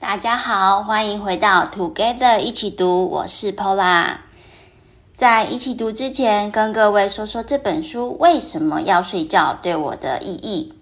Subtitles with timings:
[0.00, 4.18] 大家好，欢迎回到 Together 一起读，我是 Paula。
[5.16, 10.72] 在一起读之前，跟各位说说这本书为什么要睡觉对我的意义。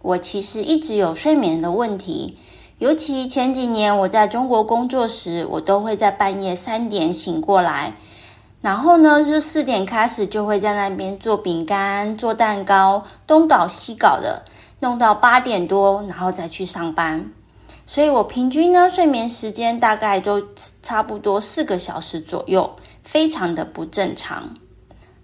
[0.00, 2.38] 我其实一直有睡眠的问题，
[2.78, 7.94] 尤其前几年我在中国工作时，我都会在半夜三点醒过来，
[8.62, 14.42] 然后呢，是四点开始就会在那边做饼干、做蛋糕，东搞西搞的，
[14.80, 17.30] 弄到八点多，然后再去上班。
[17.86, 20.42] 所以我平均呢，睡眠时间大概都
[20.82, 24.54] 差不多四个小时左右，非常的不正常。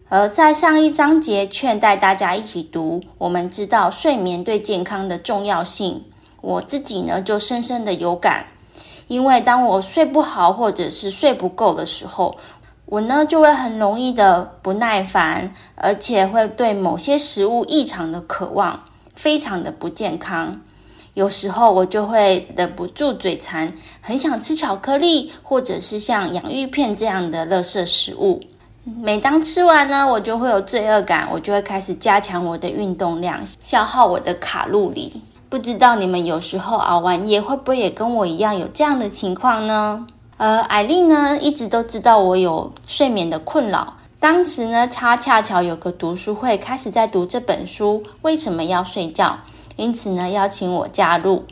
[0.09, 6.05] 而在上一章节劝带大家一起读，我们知道睡眠对健康的重要性，
[6.41, 8.47] 我自己呢就深深的有感。
[9.06, 12.36] 因为当我睡不好或者是睡不够的时候，
[12.86, 20.61] 我呢就会很容易的不耐烦，而且会对某些食物异常的渴望，非常的不健康。
[21.14, 28.41] 有时候我就会忍不住嘴馋，很想吃巧克力，或者是像洋芋片这样的垃圾食物。
[28.84, 35.20] 每当吃完呢，我就会有罪恶感，我就会开始加强我的运动量，消耗我的卡路里。
[35.48, 40.06] 不知道你们有时候熬完夜会不会也跟我一样有这样的情况呢？
[40.36, 43.92] 呃，艾丽呢一直都知道我有睡眠的困扰。
[44.19, 49.36] 当时呢，她恰巧有个读书会，开始在读这本书，为什么要睡觉？
[49.81, 51.42] 因此呢，邀请我加入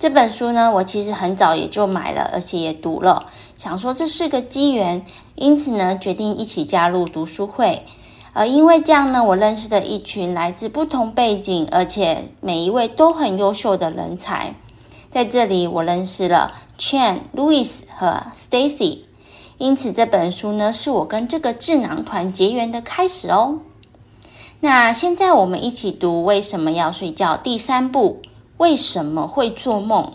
[0.00, 3.26] 这本书呢，我其实很早也就买了，而且也读了，
[3.56, 5.00] 想说这是个机缘，
[5.36, 7.80] 因此呢，决定一起加入读书会。
[8.32, 14.52] 而因为这样呢，我认识了一群来自不同背景，而且每一位都很优秀的人才。
[15.08, 18.98] 在这里，我认识了 Chan、Louis 和 Stacy，
[19.56, 23.60] 因此这本书呢，是我跟这个智囊团结缘的开始哦。
[24.60, 28.22] 那现在我们一起读为什么要睡觉第三部，
[28.56, 30.14] 为什么会做梦？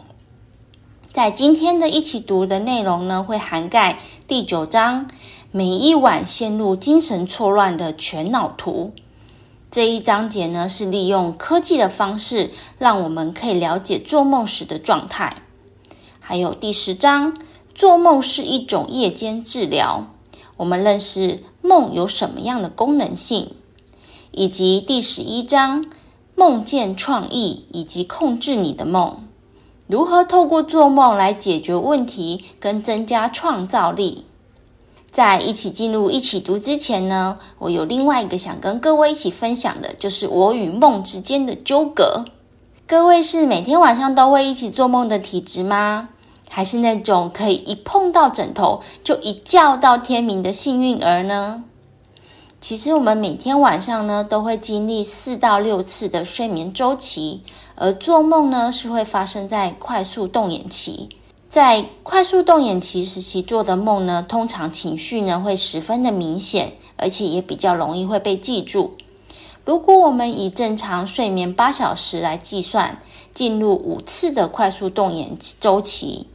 [1.13, 5.07] 在今天的一起读的内容呢，会涵盖第九章，
[5.51, 8.91] 每一晚陷入精神错乱的全脑图。
[9.71, 15.37] 这一章节呢，是利用科技的方式，让我们可以了解做梦时的状态。
[16.19, 17.37] 还有第十章，
[17.73, 20.07] 做梦是一种夜间治疗。
[20.57, 23.55] 我们认识梦有什么样的功能性？
[24.35, 25.85] 以及第十一章，
[26.35, 29.27] 梦见创意以及控制你的梦，
[29.85, 34.25] 如何透过做梦来解决问题跟增加创造力。
[35.11, 42.25] 在一起进入一起读之前呢，我有另外一个想跟各位一起分享的，就是我与梦之间的纠葛。
[42.87, 46.09] 各位是每天晚上都会一起做梦的体质吗？
[46.49, 51.63] 还是那种可以一碰到枕头就一觉到天明的幸运儿呢？
[52.63, 57.41] 其实我们每天晚上呢，都会经历四到六次的睡眠周期，
[57.75, 61.09] 而做梦呢是会发生在快速动眼期。
[61.49, 68.93] 在快速动眼期时期做的梦呢，通常情绪呢会十分的明显，而且也比较容易会被记住。
[69.65, 72.97] 如果我们以正常睡眠八小时来计算，
[73.33, 76.27] 进入五次的快速动眼周期，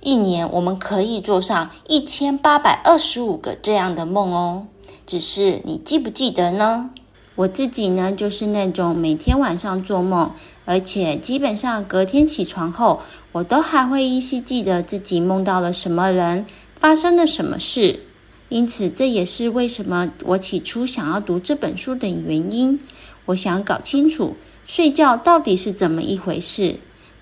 [0.00, 4.66] 一年我们可以做上一千八百二十五个这样的梦哦。
[5.12, 6.88] 只是你记不记得呢？
[7.34, 10.30] 我自己呢，就是那种每天晚上做梦，
[10.64, 16.46] 而且基本上隔天起床后，我都还会依稀记得自己梦到了什么人，
[16.80, 18.00] 发生了什么事。
[18.48, 22.80] 因此，这也是为什么我起初想要读这本书的原因。
[23.26, 24.34] 我想搞清楚
[24.64, 26.76] 睡觉到底是怎么一回事，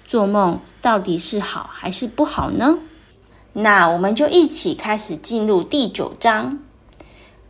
[0.06, 2.78] 做梦到底是好还是不好呢？
[3.52, 6.60] 那我们就一起开始进入第九章。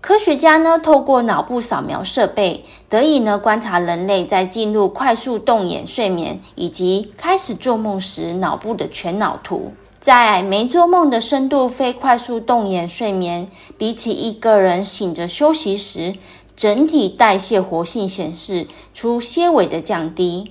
[0.01, 9.71] 科学家呢，透过脑部扫描设备，得以呢观察人类在进入快速动眼睡眠以及开始做梦时脑部的全脑图。
[10.01, 13.47] 在没做梦的深度非快速动眼睡眠，
[13.77, 16.15] 比起一个人醒着休息时，
[16.57, 20.51] 整体代谢活性显示出些微的降低。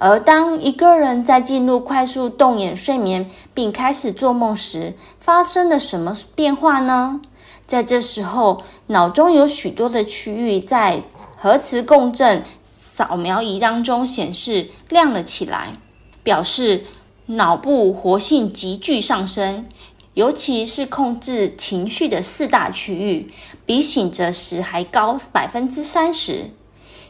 [0.00, 7.20] 而当一个人在进入快速动眼睡眠并开始做梦时，发生了什么变化呢？
[7.68, 11.02] 在这时候，脑中有许多的区域在
[11.36, 15.74] 核磁共振扫描仪当中显示亮了起来，
[16.22, 16.86] 表示
[17.26, 19.68] 脑部活性急剧上升。
[20.14, 23.30] 尤其是控制情绪的四大区域，
[23.66, 26.50] 比醒着时还高百分之三十。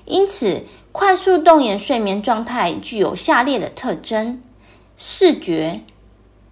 [0.07, 4.43] 因此，快速动眼睡眠状态具有下列的特征：
[4.97, 5.83] 视觉、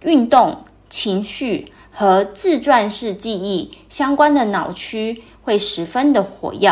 [0.03, 1.71] 运动、情绪。
[1.99, 6.71] 和自传式记忆相关的脑区会十分的活跃，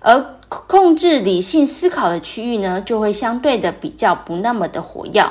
[0.00, 5.26] 而控制理性思考的区域呢，就会相对的比较不那么的活跃。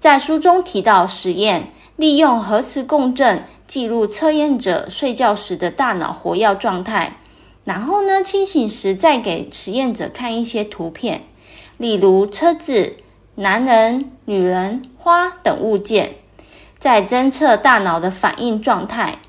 [0.00, 7.18] 在书中提到实验，利用核磁共振记录测验者睡觉时的大脑活跃状态，
[7.62, 11.22] 然后呢，清醒时再给实验者看一些图片，
[11.78, 12.96] 例如车子、
[13.36, 16.16] 男人、女人、花等物件，
[16.82, 19.20] 再侦测大脑的反应状态。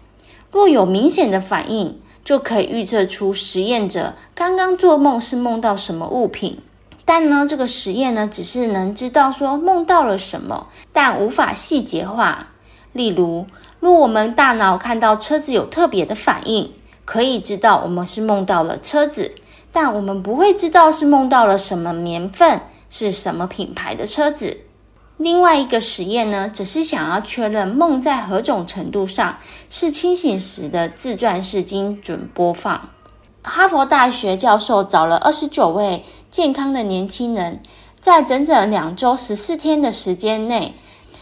[0.51, 6.59] 若有明显的反应，就可以预测出实验者刚刚做梦是梦到什么物品。
[7.05, 12.47] 但呢，这个实验呢，只是能知道说梦到了什么，但无法细节化。
[12.91, 13.45] 例如，
[13.79, 16.73] 若我们大脑看到车子有特别的反应，
[17.05, 19.31] 可以知道我们是梦到了车子，
[19.71, 24.57] 但我们不会知道是梦到了什么年份、是什么品牌的车子。
[25.17, 29.37] 另外一个实验呢，只是想要确认梦在何种程度上
[29.69, 32.89] 是清醒时的自传式精准播放。
[33.43, 37.61] 哈佛大学教授找了二十九位健康的年轻人，
[38.01, 40.73] 在整整两周十四天的时间内，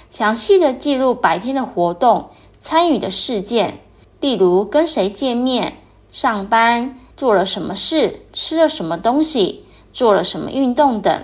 [0.10, 2.30] 详细的记录白天的活动、
[2.60, 3.80] 参与的事件，
[4.20, 5.74] 例如跟谁见面、
[6.10, 11.24] 上班、做了什么事、吃了什么东西、做了什么运动等，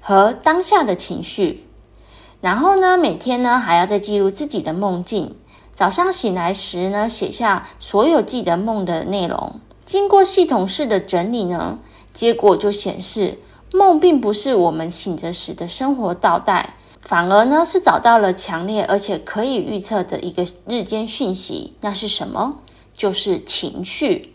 [0.00, 1.64] 和当下的情绪。
[2.42, 5.36] 然后呢，每天呢还要再记录自己的梦境。
[5.72, 9.60] 早上醒来时呢，写下所有记得梦的内容。
[9.84, 11.78] 经过系统式的整理呢，
[12.12, 13.38] 结果就显示，
[13.72, 21.74] 梦并不是我们醒着时的生活倒带，反而呢是找到了强烈而且可以预测的一个日间讯息。
[21.80, 22.56] 那是什么？
[22.96, 24.34] 就是情绪。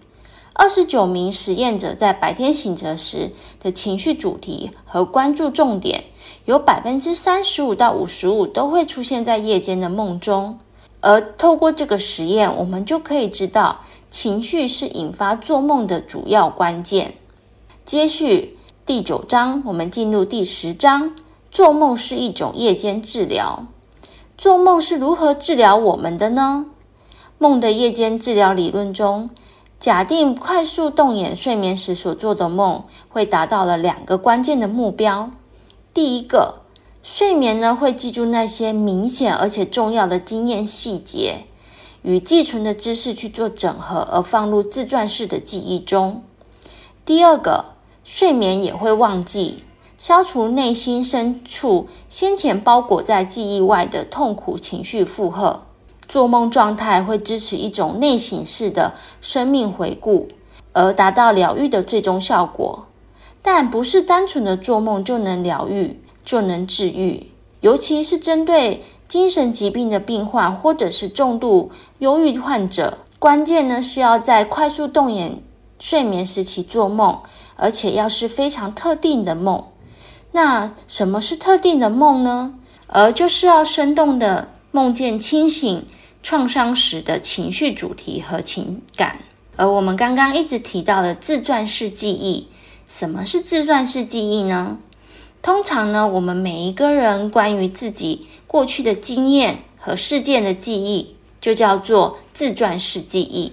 [0.53, 3.31] 二十九名实验者在白天醒着时
[3.61, 6.05] 的情绪主题和关注重点，
[6.45, 10.57] 有百分之三十五到五十五都会出现在夜间的梦中。
[10.99, 13.81] 而透过这个实验，我们就可以知道。
[14.09, 17.13] 情绪是引发做梦的主要关键。
[17.85, 21.13] 接续第九章，我们进入第十章。
[21.51, 23.65] 做梦是一种夜间治疗。
[24.37, 26.65] 做梦是如何治疗我们的呢？
[27.37, 29.29] 梦的夜间治疗理论中，
[29.79, 35.29] 假定快速动眼睡眠时所做的梦会达到了两个关键的目标。
[35.97, 36.61] 第一个，
[37.01, 41.45] 睡眠呢会记住那些明显而且重要的经验细节。
[42.03, 46.21] 与寄存的知识去做整合，而放入自传式的记忆中。
[47.03, 47.73] 第二个，
[48.03, 49.63] 睡眠也会忘记，
[49.97, 55.63] 消除内心深处先前包裹在记忆外的痛苦情绪负荷。
[56.07, 60.27] 做梦状态会支持一种内省式的生命回顾，
[60.73, 62.86] 而达到疗愈的最终效果。
[63.49, 68.83] 但不是单纯的做梦就能疗愈，就能治愈，尤其是针对。
[69.07, 75.41] 精神疾病的病患，或者是重度忧郁患者，关键呢是要在快速动眼
[75.79, 77.17] 睡眠时期做梦，
[77.55, 79.63] 而且要是非常特定的梦。
[80.33, 82.53] 那什么是特定的梦呢？
[82.87, 85.85] 而就是要生动的梦见清醒
[86.21, 89.17] 创伤时的情绪主题和情感。
[89.55, 92.45] 而我们刚刚一直提到的自传式记忆，
[92.87, 94.77] 什么是自传式记忆呢？
[95.41, 103.51] 通常呢，我们每一个人关于自己过去的经验和事件的记忆，就叫做自传式记忆。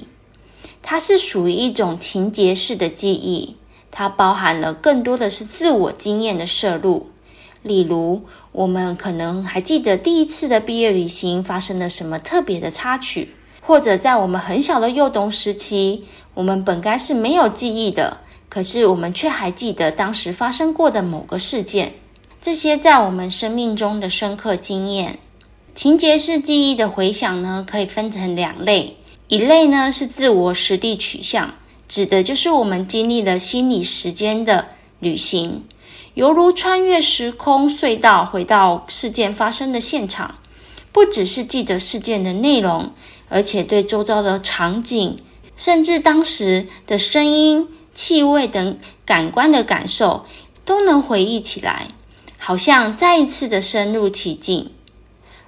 [0.82, 3.56] 它是属于一种情节式的记忆，
[3.90, 7.08] 它包含了更多的是自我经验的摄入。
[7.62, 8.22] 例如，
[8.52, 18.18] 我们可能还记得第一次的毕业旅行发生了什么特别的插曲，或者在我们很小的幼童时期，我们本该是没有记忆的。
[18.48, 21.92] 可是我们却还记得当时发生过的某个事件，
[22.40, 25.18] 这些在我们生命中的深刻经验。
[25.74, 28.96] 情节式记忆的回想呢，可以分成两类，
[29.26, 31.52] 一类呢是自我实地取向，
[31.88, 34.64] 指的就是我们经历了心理时间的
[35.00, 35.64] 旅行，
[36.14, 40.32] 犹如穿越时空隧道回到事件发生的现场，
[40.92, 42.88] 不只是记得事件的内容，
[43.28, 45.18] 而且对周遭的场景，
[45.56, 47.66] 甚至当时的声音。
[47.94, 50.24] 气味等感官的感受
[50.64, 51.88] 都能回忆起来，
[52.38, 54.70] 好像再一次的深入其境。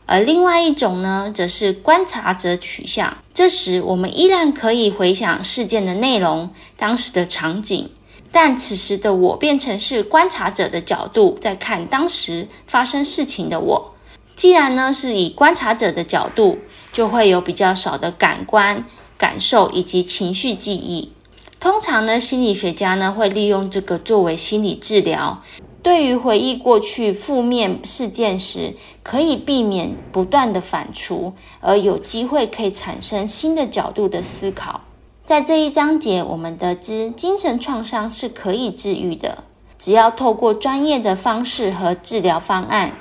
[0.09, 3.17] 而另外一种呢，则是观察者取向。
[3.35, 7.91] 这时，我们依然可以回想事件的内容、当时的场景，
[8.31, 13.93] 但此时的我变成是观察者的角度，在看当时发生事情的我。
[14.37, 16.57] 既然呢是以观察者的角度，
[16.93, 18.85] 就会有比较少的感官
[19.19, 21.11] 感受以及情绪记忆。
[21.59, 25.43] 通常呢，心理学家呢会利用这个作为心理治疗。
[25.83, 34.81] 对于回忆过去负面事件时，可以避免不断的反刍，而有机会可以产生新的角度的思考。
[35.25, 39.45] 在这一章节，我们得知精神创伤是可以治愈的，
[39.79, 42.93] 只要透过专业的方式和治疗方案。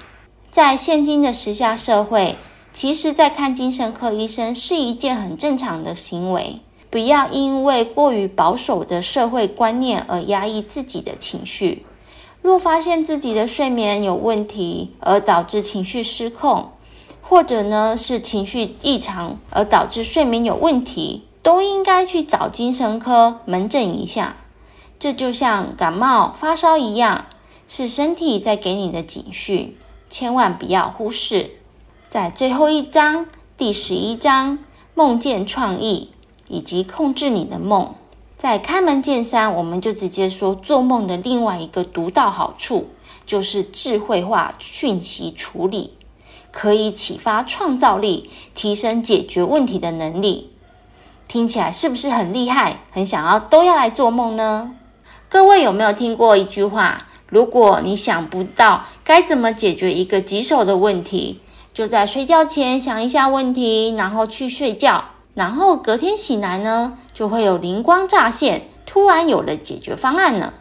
[0.50, 2.38] 在现今的时下社会，
[2.72, 6.60] 其实，在看精神科医生是一件很正常的行为。
[6.96, 11.86] 不要因为过于保守的社会观念而压抑自己的情绪。
[12.42, 16.70] 若发现自己的睡眠有问题，而导致情绪失控，
[17.22, 24.38] 或者呢是情绪异常而导致睡眠有问题，都应该去找精神科门诊一下。
[24.98, 27.26] 这就像感冒发烧一样，
[27.68, 29.76] 是身体在给你的警讯，
[30.10, 31.52] 千万不要忽视。
[32.08, 33.26] 在最后一章，
[33.58, 34.60] 第十一章，
[34.94, 36.12] 梦见创意
[36.48, 37.94] 以及控制你的梦。
[38.38, 42.90] 在开门见山，我们就直接说，做梦的另外一个独到好处，
[43.26, 45.98] 就是智慧化讯息处理，
[46.52, 50.52] 可以启发创造力，提升解决问题的能力。
[51.28, 52.82] 听起来是不是很厉害？
[52.92, 54.76] 很想要都要来做梦呢？
[55.28, 57.08] 各位有没有听过一句话？
[57.28, 61.40] 如果你想不到该怎么解决一个棘手的问题，
[61.74, 65.04] 就在睡觉前想一下问题，然后去睡觉，
[65.36, 70.54] 然后隔天醒来呢，就会有灵光乍现，突然有了解决方案呢。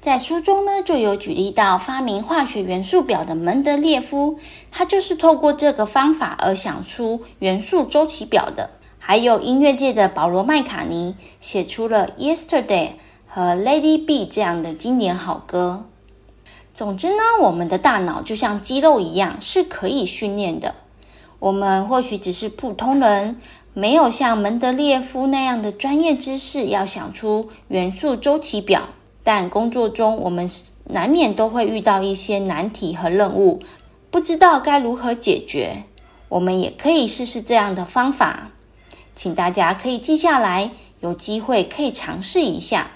[0.00, 4.38] 在书中呢，就有举例到发明化学元素表的门德列夫，
[4.72, 8.70] 他就是透过这个方法而想出元素周期表的。
[8.98, 12.66] 还有音乐界的保罗麦卡尼，写出了《Yesterday》
[13.26, 15.84] 和《Lady B》这样的经典好歌。
[16.74, 20.74] 总之呢，我们的大脑就像肌肉一样，是可以训练的。
[21.40, 23.40] 我们或许只是普通人，
[23.78, 28.88] 没有像门德列夫那样的专业知识，要想出元素周期表。
[29.22, 30.50] 但工作中，我们
[30.86, 33.60] 难免都会遇到一些难题和任务，
[34.10, 35.84] 不知道该如何解决。
[36.28, 38.50] 我们也可以试试这样的方法，
[39.14, 42.90] 请大家可以记下来，有机会可以尝试一下。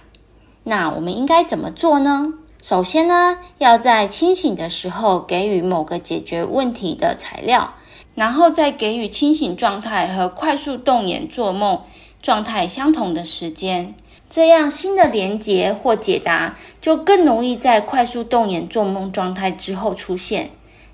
[0.64, 2.34] 那我们应该怎么做呢？
[2.62, 7.74] 首先呢，要在清醒的时候给予某个解决问题的材料，
[8.14, 11.80] 然后再给予清醒状态和快速动眼做梦
[12.22, 13.96] 状态相同的时间，
[14.30, 20.50] 这样新的连结或解答就更容易在快速动眼做梦状态之后出现。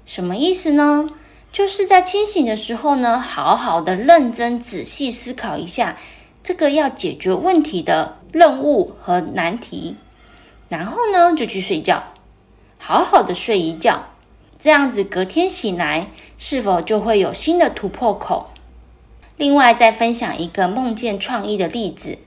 [0.07, 1.11] 什么意思呢？
[1.53, 5.99] 就是在清醒的时候呢，好好的认真仔细思考一下
[6.43, 9.97] 这个要解决问题的任务和难题。
[10.69, 12.03] 然后呢，就去睡觉，
[12.79, 14.07] 好好的睡一觉，
[14.59, 18.51] 这样子隔天醒来，是否就会有新的突破口？
[19.37, 22.19] 另外，再分享一个梦见创意的例子，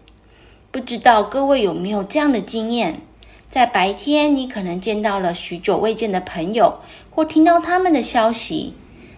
[0.71, 3.01] 不知道各位有没有这样的经验？
[3.49, 6.79] 在白天，你可能见到了许久未见的朋友，
[7.09, 8.73] 或听到他们的消息，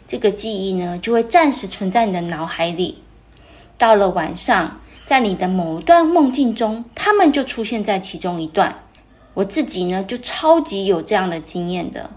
[0.08, 3.04] 这个记忆呢，就会暂时存在你的脑海里。
[3.78, 8.83] 到了晚上，在你的某一段梦境中，他们就出现在其中一段。
[9.34, 12.10] 我自己呢，就超级有这样的经验的，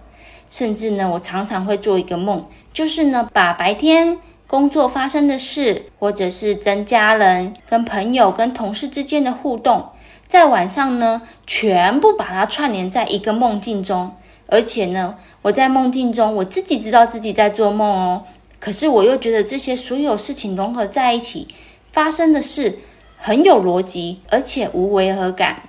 [0.51, 9.87] 甚至呢，我常常会做一个梦，就是呢，把白天工作发生的事，或者是跟家人、跟朋友、跟同事之间的互动，
[10.29, 14.13] 在晚上呢，全部把它串联在一个梦境中，
[14.47, 18.25] 而且呢，我在梦境中，我自己知道自己在做梦哦，
[18.61, 21.49] 可是我又觉得这些所有事情融合在一起
[21.93, 22.79] 发生的事
[23.17, 25.63] 很有逻辑，而且无违和感。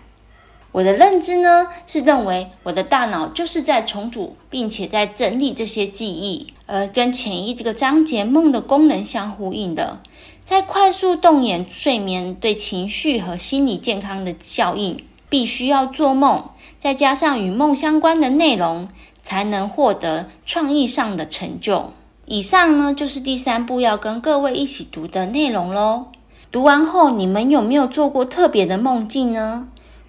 [0.77, 10.00] 我的认知呢，是认为我的大脑就是在重组，并且在整理这些记忆，呃，跟潜意这个章节梦的功能相呼应的。
[10.43, 18.88] 在快速动眼睡眠对情绪和心理健康的效应，必须要做梦，再加上与梦相关的内容，
[19.24, 21.91] 才能获得创意上的成就。
[22.27, 26.05] 以上呢，就是第三步要跟各位一起读的内容喽。
[26.51, 29.67] 读完后，你们有没有做过特别的梦境呢？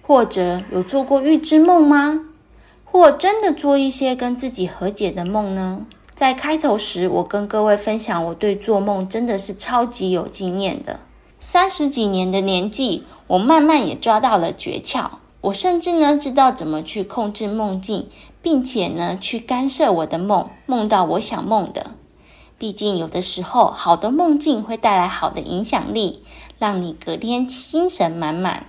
[0.09, 2.21] 或者有做过预知梦吗？
[2.83, 5.85] 或真的做一些跟自己和解的梦呢？
[6.15, 11.01] 在开头时，我跟各位分享，我对做梦真的是超级有经验的。
[11.39, 15.07] 三十几年的年纪，我慢慢也抓到了诀窍。
[15.41, 18.09] 我甚至呢，知道怎么去控制梦境，
[18.41, 21.91] 并且呢，去干涉我的梦，梦到我想梦的。
[22.57, 26.23] 毕竟有的时候，好的梦境会带来好的影响力，
[26.57, 28.65] 让你隔天精神满满。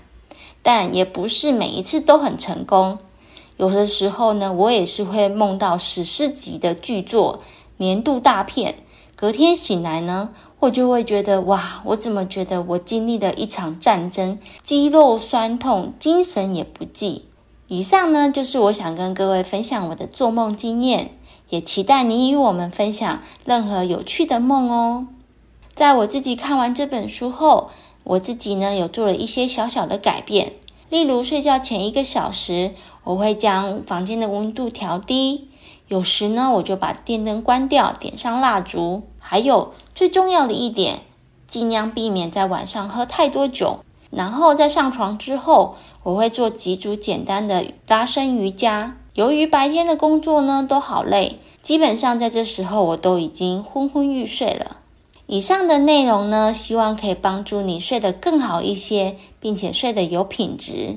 [0.63, 2.99] 但也不是每一次都很成功，
[3.57, 7.41] 有的时候呢，我也是会梦到史诗级的巨作、
[7.79, 8.77] 年度大片，
[9.17, 17.25] 隔天醒来呢，我就会觉得哇，我怎么觉得我经历了一场战争，肌肉酸痛，精神也不济。
[17.69, 21.17] 以上呢，就是我想跟各位分享我的做梦经验，
[21.49, 25.07] 也期待你与我们分享任何有趣的梦哦。
[25.75, 27.71] 在我自己看完这本书后，
[28.05, 30.53] 我自己呢，有做了一些小小的改变，
[30.89, 32.73] 例如睡觉前一个小时，
[33.05, 35.49] 我会将房间的温度调低，
[35.89, 39.03] 有时呢，我就把电灯关掉，点上蜡烛。
[39.19, 41.01] 还有最重要的一点，
[41.47, 43.81] 尽量避免在晚上喝太多酒。
[44.11, 48.97] 然后在上床之后，我会做几组简单的拉伸瑜伽。
[49.15, 54.79] 由于白天的工作呢都好累，基本上在这时候我都已经昏昏欲睡了。
[55.33, 60.97] 以上的内容呢，希望可以帮助你睡得更好一些，并且睡得有品质。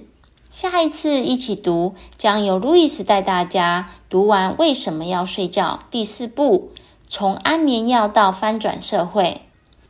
[0.49, 6.71] 下一次一起读，将由路易斯带大家读完《为什么要睡觉》第四部，
[7.07, 9.41] 从安眠药到翻转社会。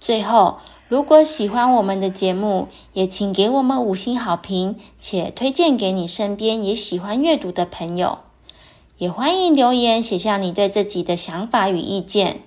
[0.02, 0.58] 最后，
[0.90, 8.18] 如果喜欢我们的节目，也请给我们五星好评，且推荐给你身边也喜欢阅读的朋友。
[8.98, 12.42] 也欢迎留言写下你对这集的想法与意见。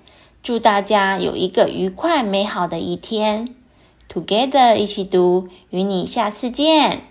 [0.47, 3.53] 祝大家有一个愉快美好的一天
[4.09, 7.03] ！Together 一起读，与你下次见。